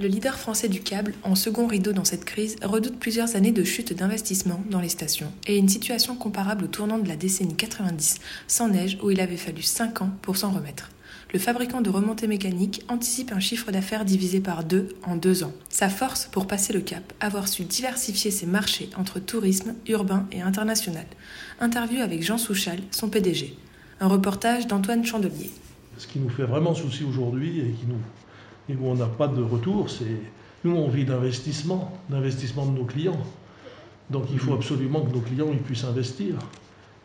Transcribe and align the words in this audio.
Le 0.00 0.06
leader 0.06 0.38
français 0.38 0.68
du 0.68 0.80
câble, 0.80 1.12
en 1.24 1.34
second 1.34 1.66
rideau 1.66 1.92
dans 1.92 2.04
cette 2.04 2.24
crise, 2.24 2.54
redoute 2.62 3.00
plusieurs 3.00 3.34
années 3.34 3.50
de 3.50 3.64
chute 3.64 3.92
d'investissement 3.92 4.62
dans 4.70 4.80
les 4.80 4.88
stations 4.88 5.32
et 5.48 5.58
une 5.58 5.68
situation 5.68 6.14
comparable 6.14 6.66
au 6.66 6.68
tournant 6.68 6.98
de 6.98 7.08
la 7.08 7.16
décennie 7.16 7.56
90, 7.56 8.20
sans 8.46 8.68
neige, 8.68 8.96
où 9.02 9.10
il 9.10 9.20
avait 9.20 9.36
fallu 9.36 9.60
5 9.60 10.02
ans 10.02 10.10
pour 10.22 10.36
s'en 10.36 10.52
remettre. 10.52 10.90
Le 11.32 11.40
fabricant 11.40 11.80
de 11.80 11.90
remontées 11.90 12.28
mécaniques 12.28 12.84
anticipe 12.88 13.32
un 13.32 13.40
chiffre 13.40 13.72
d'affaires 13.72 14.04
divisé 14.04 14.38
par 14.38 14.62
deux 14.62 14.90
en 15.02 15.16
deux 15.16 15.42
ans. 15.42 15.52
Sa 15.68 15.88
force 15.88 16.26
pour 16.26 16.46
passer 16.46 16.72
le 16.72 16.80
cap, 16.80 17.12
avoir 17.18 17.48
su 17.48 17.64
diversifier 17.64 18.30
ses 18.30 18.46
marchés 18.46 18.90
entre 18.96 19.18
tourisme, 19.18 19.74
urbain 19.88 20.28
et 20.30 20.42
international. 20.42 21.06
Interview 21.58 22.02
avec 22.02 22.22
Jean 22.22 22.38
Souchal, 22.38 22.78
son 22.92 23.08
PDG. 23.08 23.56
Un 23.98 24.06
reportage 24.06 24.68
d'Antoine 24.68 25.04
Chandelier. 25.04 25.50
Ce 25.96 26.06
qui 26.06 26.20
nous 26.20 26.30
fait 26.30 26.44
vraiment 26.44 26.76
souci 26.76 27.02
aujourd'hui 27.02 27.58
et 27.58 27.72
qui 27.72 27.86
nous 27.88 27.98
et 28.68 28.74
où 28.74 28.86
on 28.86 28.94
n'a 28.94 29.06
pas 29.06 29.28
de 29.28 29.42
retour, 29.42 29.90
c'est 29.90 30.20
nous 30.64 30.74
on 30.74 30.88
vit 30.88 31.04
d'investissement, 31.04 31.92
d'investissement 32.08 32.66
de 32.66 32.72
nos 32.72 32.84
clients. 32.84 33.20
Donc 34.10 34.24
il 34.32 34.38
faut 34.38 34.54
absolument 34.54 35.02
que 35.02 35.12
nos 35.12 35.20
clients 35.20 35.48
ils 35.50 35.58
puissent 35.58 35.84
investir. 35.84 36.34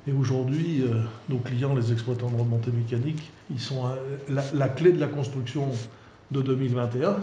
Et 0.06 0.12
aujourd'hui, 0.12 0.82
euh, 0.82 1.02
nos 1.30 1.38
clients, 1.38 1.74
les 1.74 1.94
exploitants 1.94 2.30
de 2.30 2.36
remontée 2.36 2.72
mécanique, 2.72 3.32
ils 3.50 3.60
sont 3.60 3.86
à 3.86 3.96
la, 4.28 4.44
la 4.54 4.68
clé 4.68 4.92
de 4.92 5.00
la 5.00 5.08
construction 5.08 5.70
de 6.32 6.42
2021, 6.42 7.18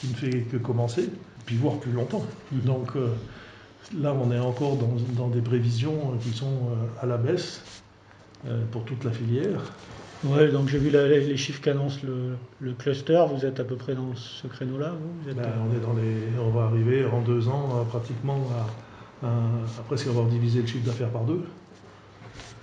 qui 0.00 0.08
ne 0.08 0.14
fait 0.14 0.40
que 0.40 0.56
commencer, 0.56 1.10
puis 1.46 1.56
voire 1.56 1.78
plus 1.78 1.92
longtemps. 1.92 2.24
Donc 2.52 2.96
euh, 2.96 3.08
là, 3.98 4.14
on 4.14 4.32
est 4.32 4.38
encore 4.38 4.76
dans, 4.76 4.96
dans 5.16 5.28
des 5.28 5.42
prévisions 5.42 6.16
qui 6.20 6.30
sont 6.30 6.46
euh, 6.46 7.02
à 7.02 7.06
la 7.06 7.18
baisse 7.18 7.62
euh, 8.46 8.64
pour 8.72 8.84
toute 8.84 9.04
la 9.04 9.12
filière. 9.12 9.60
Ouais, 10.24 10.48
donc 10.48 10.68
j'ai 10.68 10.78
vu 10.78 10.90
la- 10.90 11.06
les, 11.06 11.36
chiffres 11.36 11.60
qu'annonce 11.60 12.02
le, 12.02 12.36
le 12.60 12.72
cluster. 12.72 13.22
Vous 13.34 13.44
êtes 13.44 13.60
à 13.60 13.64
peu 13.64 13.76
près 13.76 13.94
dans 13.94 14.14
ce 14.16 14.46
créneau-là, 14.46 14.90
vous, 14.98 15.22
Vous 15.22 15.30
êtes- 15.30 15.36
Ben, 15.36 15.52
on, 15.68 15.76
est 15.76 15.80
dans 15.80 15.92
les, 15.92 16.38
on 16.42 16.50
va 16.50 16.64
arriver 16.64 17.04
en 17.04 17.20
deux 17.20 17.48
ans 17.48 17.80
à 17.80 17.84
pratiquement 17.84 18.38
à, 19.22 19.26
à- 19.26 19.30
à 19.30 19.82
presque 19.86 20.06
avoir 20.06 20.26
divisé 20.26 20.60
le 20.62 20.66
chiffre 20.66 20.86
d'affaires 20.86 21.10
par 21.10 21.24
deux. 21.24 21.42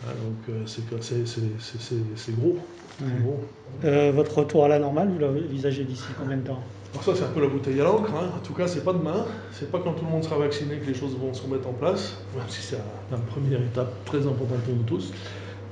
Ah, 0.03 0.09
donc 0.13 0.49
euh, 0.49 0.63
c'est 0.65 2.35
gros. 2.35 2.57
Ouais. 3.01 3.07
gros. 3.21 3.43
Euh, 3.85 4.11
votre 4.13 4.39
retour 4.39 4.65
à 4.65 4.67
la 4.67 4.79
normale, 4.79 5.09
vous 5.09 5.19
l'envisagez 5.19 5.83
d'ici 5.83 6.05
combien 6.19 6.37
de 6.37 6.47
temps? 6.47 6.59
Alors 6.93 7.03
ça 7.03 7.11
c'est 7.15 7.23
un 7.23 7.27
peu 7.27 7.41
la 7.41 7.47
bouteille 7.47 7.79
à 7.79 7.83
l'encre. 7.83 8.11
hein. 8.15 8.31
En 8.35 8.39
tout 8.45 8.53
cas 8.53 8.67
c'est 8.67 8.83
pas 8.83 8.93
demain. 8.93 9.25
C'est 9.53 9.71
pas 9.71 9.79
quand 9.79 9.93
tout 9.93 10.03
le 10.03 10.11
monde 10.11 10.23
sera 10.23 10.37
vacciné 10.37 10.77
que 10.77 10.87
les 10.87 10.93
choses 10.95 11.15
vont 11.15 11.33
se 11.33 11.43
remettre 11.43 11.67
en 11.69 11.73
place. 11.73 12.17
Même 12.35 12.43
si 12.49 12.61
c'est 12.61 12.77
une 13.11 13.21
première 13.21 13.61
étape 13.61 13.93
très 14.05 14.25
importante 14.25 14.59
pour 14.65 14.75
nous 14.75 14.83
tous. 14.83 15.13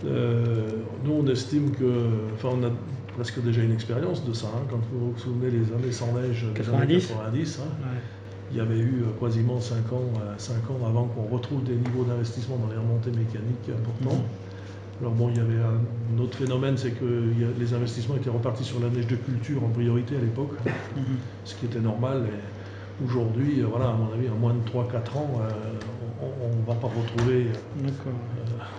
Euh, 0.05 0.69
nous 1.03 1.11
on 1.13 1.27
estime 1.27 1.71
que, 1.71 1.85
enfin 2.33 2.49
on 2.53 2.63
a 2.63 2.71
presque 3.15 3.41
déjà 3.43 3.61
une 3.61 3.73
expérience 3.73 4.23
de 4.25 4.33
ça. 4.33 4.47
hein. 4.47 4.61
Quand 4.69 4.79
vous 4.91 5.11
vous 5.11 5.19
souvenez 5.19 5.51
les 5.51 5.73
années 5.73 5.91
sans 5.91 6.13
neige, 6.13 6.43
les 6.55 6.69
années 6.69 6.87
90. 6.87 7.07
90 7.07 7.59
hein. 7.59 7.63
Ouais. 7.81 7.99
Il 8.51 8.57
y 8.57 8.61
avait 8.61 8.79
eu 8.79 9.03
euh, 9.03 9.19
quasiment 9.19 9.59
5 9.59 9.91
ans, 9.93 10.11
euh, 10.21 10.73
ans 10.73 10.87
avant 10.87 11.05
qu'on 11.05 11.23
retrouve 11.35 11.63
des 11.63 11.75
niveaux 11.75 12.03
d'investissement 12.03 12.57
dans 12.57 12.69
les 12.71 12.77
remontées 12.77 13.11
mécaniques 13.11 13.69
importants. 13.69 14.23
Alors 15.01 15.13
bon, 15.13 15.29
il 15.29 15.37
y 15.37 15.39
avait 15.39 15.59
un 15.61 16.19
autre 16.19 16.37
phénomène, 16.37 16.75
c'est 16.77 16.91
que 16.91 17.31
les 17.57 17.73
investissements 17.73 18.15
étaient 18.17 18.29
repartis 18.29 18.65
sur 18.65 18.79
la 18.81 18.89
neige 18.89 19.07
de 19.07 19.15
culture 19.15 19.63
en 19.63 19.69
priorité 19.69 20.17
à 20.17 20.19
l'époque, 20.19 20.51
Mhm. 20.95 21.03
ce 21.45 21.55
qui 21.55 21.65
était 21.65 21.79
normal. 21.79 22.23
Et 22.27 22.58
aujourd'hui, 23.03 23.61
euh, 23.61 23.65
voilà, 23.69 23.89
à 23.89 23.93
mon 23.93 24.13
avis, 24.13 24.29
en 24.29 24.35
moins 24.35 24.53
de 24.53 24.69
3-4 24.69 25.17
ans, 25.17 25.41
euh, 25.41 25.49
on 26.21 26.61
ne 26.61 26.65
va 26.65 26.73
pas 26.79 26.87
retrouver, 26.87 27.47
euh, 27.47 28.01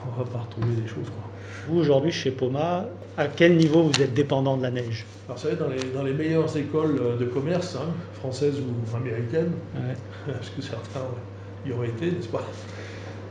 on 0.07 0.19
va 0.23 0.31
pas 0.31 0.39
retrouver 0.41 0.75
des 0.75 0.87
choses. 0.89 1.07
Quoi. 1.07 1.31
Vous, 1.69 1.79
aujourd'hui, 1.81 2.13
chez 2.13 2.31
Poma, 2.31 2.87
à 3.17 3.29
quel 3.29 3.57
niveau 3.57 3.83
vous 3.83 4.03
êtes 4.03 4.15
dépendant 4.15 4.57
de 4.57 4.63
la 4.63 4.71
neige? 4.71 5.07
Alors, 5.27 5.39
vous 5.39 5.43
savez, 5.45 5.57
dans 5.57 5.69
les, 5.69 5.81
dans 5.95 6.03
les 6.03 6.13
meilleures 6.13 6.55
écoles 6.57 7.01
de 7.19 7.25
commerce, 7.25 7.77
hein, 7.77 7.93
françaises 8.15 8.57
ou 8.61 8.97
américaines, 8.97 9.53
Ouais. 9.75 9.95
parce 10.33 10.51
que 10.51 10.63
certains 10.63 11.07
y 11.67 11.73
auraient 11.73 11.89
été, 11.89 12.11
n'est-ce 12.11 12.29
pas? 12.29 12.45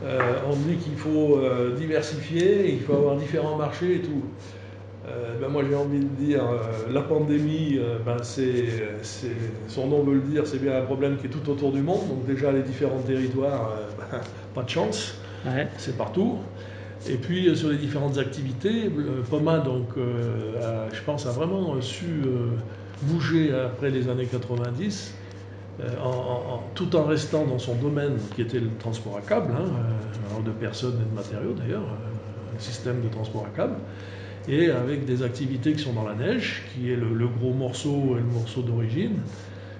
Euh, 0.02 0.36
On 0.50 0.56
dit 0.56 0.76
qu'il 0.76 0.96
faut 0.96 1.36
euh, 1.38 1.76
diversifier, 1.76 2.72
il 2.72 2.80
faut 2.80 2.94
avoir 2.94 3.16
différents 3.16 3.56
marchés 3.56 3.96
et 3.96 4.00
tout. 4.00 4.22
Euh, 5.10 5.34
ben 5.40 5.48
moi 5.48 5.62
j'ai 5.68 5.74
envie 5.74 5.98
de 5.98 6.04
dire, 6.04 6.42
euh, 6.44 6.92
la 6.92 7.02
pandémie, 7.02 7.76
euh, 7.78 7.98
ben 8.04 8.18
c'est, 8.22 8.66
son 9.68 9.88
nom 9.88 10.02
veut 10.04 10.14
le 10.14 10.20
dire, 10.20 10.46
c'est 10.46 10.58
bien 10.60 10.76
un 10.78 10.82
problème 10.82 11.16
qui 11.16 11.26
est 11.26 11.30
tout 11.30 11.48
autour 11.50 11.72
du 11.72 11.80
monde. 11.82 12.06
Donc 12.08 12.26
déjà 12.26 12.52
les 12.52 12.62
différents 12.62 13.00
territoires, 13.00 13.70
ben, 14.12 14.20
pas 14.54 14.62
de 14.62 14.68
chance, 14.68 15.14
Ouais. 15.46 15.68
c'est 15.78 15.96
partout. 15.96 16.38
Et 17.08 17.14
puis 17.16 17.56
sur 17.56 17.70
les 17.70 17.78
différentes 17.78 18.18
activités, 18.18 18.90
le 18.94 19.22
Poma, 19.28 19.58
donc, 19.58 19.88
a- 19.96 20.92
je 20.92 21.00
pense, 21.02 21.26
a 21.26 21.30
vraiment 21.30 21.80
su 21.80 22.22
bouger 23.02 23.52
après 23.54 23.88
les 23.90 24.08
années 24.10 24.26
90, 24.26 25.14
euh, 25.80 25.84
en- 26.02 26.08
en- 26.08 26.54
en- 26.56 26.62
tout 26.74 26.94
en 26.96 27.04
restant 27.04 27.46
dans 27.46 27.58
son 27.58 27.74
domaine 27.74 28.18
qui 28.36 28.42
était 28.42 28.60
le 28.60 28.68
transport 28.78 29.16
à 29.16 29.22
câble, 29.22 29.54
hein, 29.56 30.42
de 30.44 30.50
personnes 30.50 31.00
et 31.00 31.08
de 31.10 31.14
matériaux 31.14 31.54
d'ailleurs, 31.54 31.80
un 32.54 32.58
système 32.60 33.00
de 33.00 33.08
transport 33.08 33.46
à 33.46 33.56
câble, 33.56 33.76
et 34.48 34.70
avec 34.70 35.04
des 35.04 35.22
activités 35.22 35.72
qui 35.74 35.82
sont 35.82 35.92
dans 35.92 36.06
la 36.06 36.14
neige, 36.14 36.62
qui 36.72 36.90
est 36.90 36.96
le, 36.96 37.12
le 37.14 37.28
gros 37.28 37.52
morceau 37.52 38.16
et 38.16 38.20
le 38.20 38.26
morceau 38.26 38.62
d'origine, 38.62 39.20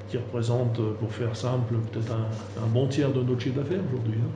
qui 0.08 0.16
représente, 0.16 0.78
euh, 0.80 0.92
pour 0.98 1.12
faire 1.12 1.36
simple, 1.36 1.74
peut-être 1.92 2.12
un, 2.12 2.62
un 2.62 2.66
bon 2.66 2.86
tiers 2.88 3.12
de 3.12 3.22
notre 3.22 3.40
chiffre 3.40 3.56
d'affaires 3.60 3.80
aujourd'hui. 3.92 4.18
hein. 4.22 4.30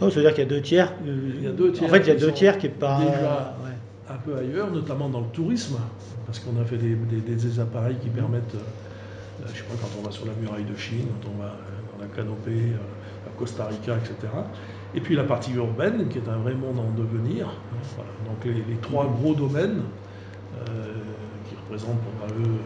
Oh, 0.00 0.10
ça 0.10 0.16
veut 0.16 0.22
dire 0.22 0.30
qu'il 0.34 0.42
y 0.44 0.46
a 0.46 0.50
deux 0.50 0.62
tiers. 0.62 0.92
euh, 1.06 1.32
Il 1.36 1.44
y 1.44 1.46
a 1.46 1.52
deux 1.52 1.70
tiers 1.72 1.88
En 1.88 1.92
fait, 1.92 2.00
il 2.00 2.08
y 2.08 2.10
a 2.10 2.14
deux 2.16 2.32
tiers 2.32 2.58
qui 2.58 2.66
est 2.66 2.70
pas. 2.70 2.98
déjà- 2.98 3.56
ouais. 3.64 3.70
un 4.08 4.16
peu 4.18 4.36
ailleurs, 4.36 4.70
notamment 4.72 5.08
dans 5.08 5.20
le 5.20 5.28
tourisme, 5.32 5.76
parce 6.26 6.40
qu'on 6.40 6.60
a 6.60 6.64
fait 6.64 6.76
des, 6.78 6.94
des- 6.96 7.20
des 7.34 7.60
appareils 7.60 7.96
qui 8.02 8.08
permettent, 8.08 8.54
euh, 8.56 8.58
euh, 9.42 9.46
je 9.52 9.58
sais 9.58 9.64
pas, 9.64 9.74
quand 9.80 9.88
on 10.00 10.02
va 10.02 10.10
sur 10.10 10.26
la 10.26 10.32
muraille 10.34 10.64
de 10.64 10.76
Chine, 10.76 11.06
quand 11.22 11.30
on 11.30 11.38
va 11.38 11.56
dans 11.92 12.02
la 12.02 12.08
canopée 12.08 12.72
Costa 13.38 13.66
Rica, 13.66 13.94
etc. 13.96 14.32
Et 14.94 15.00
puis 15.00 15.14
la 15.16 15.24
partie 15.24 15.52
urbaine, 15.52 16.08
qui 16.08 16.18
est 16.18 16.28
un 16.28 16.36
vrai 16.38 16.54
monde 16.54 16.78
en 16.78 16.90
devenir. 16.98 17.48
voilà. 17.96 18.10
Donc 18.26 18.44
les, 18.44 18.52
les 18.72 18.78
trois 18.80 19.06
gros 19.06 19.34
domaines, 19.34 19.82
euh, 20.68 20.92
qui 21.48 21.54
représentent 21.56 22.00
pour 22.00 22.26
eux 22.38 22.58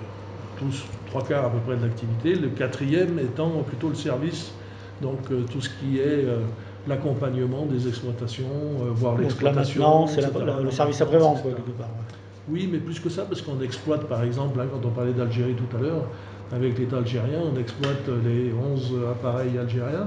tous 0.59 0.85
trois 1.07 1.23
quarts 1.23 1.45
à 1.45 1.51
peu 1.51 1.59
près 1.59 1.77
de 1.77 1.83
l'activité, 1.83 2.35
le 2.35 2.49
quatrième 2.49 3.19
étant 3.19 3.51
plutôt 3.67 3.89
le 3.89 3.95
service, 3.95 4.53
donc 5.03 5.19
euh, 5.31 5.43
tout 5.53 5.61
ce 5.61 5.69
qui 5.69 5.99
est 5.99 6.25
euh, 6.25 6.41
l'accompagnement 6.89 7.67
des 7.67 7.87
exploitations, 7.89 8.47
voire 8.93 9.15
Donc 9.15 9.23
l'exploitation. 9.23 10.07
c'est 10.07 10.23
le 10.23 10.71
service 10.71 11.01
après-vente, 11.01 11.43
quoi, 11.43 11.51
etc. 11.53 11.63
quelque 11.65 11.79
part. 11.79 11.89
ouais. 11.89 12.17
Oui, 12.49 12.69
mais 12.71 12.79
plus 12.79 13.01
que 13.01 13.09
ça, 13.09 13.23
parce 13.23 13.43
qu'on 13.43 13.61
exploite, 13.61 14.05
par 14.05 14.23
exemple, 14.23 14.61
hein, 14.61 14.67
quand 14.73 14.87
on 14.87 14.93
parlait 14.93 15.13
d'Algérie 15.13 15.55
tout 15.55 15.77
à 15.77 15.81
l'heure, 15.81 16.05
avec 16.53 16.79
l'État 16.79 16.99
algérien, 16.99 17.41
on 17.53 17.59
exploite 17.59 18.09
les 18.25 18.53
11 18.53 18.95
appareils 19.11 19.59
algériens 19.59 20.07